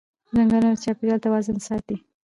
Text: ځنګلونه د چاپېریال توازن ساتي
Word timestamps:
ځنګلونه 0.35 0.69
د 0.73 0.77
چاپېریال 0.85 1.19
توازن 1.25 1.57
ساتي 1.67 1.97